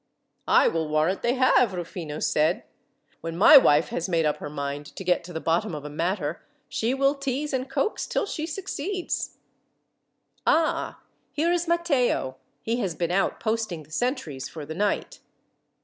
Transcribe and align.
"I 0.47 0.67
will 0.67 0.87
warrant 0.87 1.21
they 1.21 1.35
have!" 1.35 1.73
Rufino 1.73 2.17
said. 2.17 2.63
"When 3.19 3.37
my 3.37 3.55
wife 3.57 3.89
has 3.89 4.09
made 4.09 4.25
up 4.25 4.37
her 4.37 4.49
mind 4.49 4.87
to 4.95 5.03
get 5.03 5.23
to 5.25 5.31
the 5.31 5.39
bottom 5.39 5.75
of 5.75 5.85
a 5.85 5.91
matter, 5.91 6.43
she 6.67 6.95
will 6.95 7.13
tease 7.13 7.53
and 7.53 7.69
coax 7.69 8.07
till 8.07 8.25
she 8.25 8.47
succeeds. 8.47 9.37
"Ah, 10.47 11.01
here 11.33 11.51
is 11.51 11.67
Matteo! 11.67 12.37
he 12.63 12.77
has 12.79 12.95
been 12.95 13.11
out 13.11 13.39
posting 13.39 13.83
the 13.83 13.91
sentries 13.91 14.49
for 14.49 14.65
the 14.65 14.73
night." 14.73 15.19